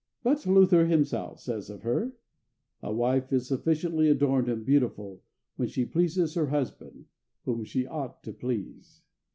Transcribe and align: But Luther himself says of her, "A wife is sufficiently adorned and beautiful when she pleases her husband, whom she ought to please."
But 0.23 0.47
Luther 0.47 0.87
himself 0.87 1.41
says 1.41 1.69
of 1.69 1.83
her, 1.83 2.13
"A 2.81 2.91
wife 2.91 3.31
is 3.31 3.45
sufficiently 3.47 4.09
adorned 4.09 4.49
and 4.49 4.65
beautiful 4.65 5.21
when 5.57 5.67
she 5.67 5.85
pleases 5.85 6.33
her 6.33 6.47
husband, 6.47 7.05
whom 7.45 7.63
she 7.65 7.85
ought 7.85 8.23
to 8.23 8.33
please." 8.33 9.03